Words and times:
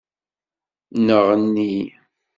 Nneɣni. 0.97 1.73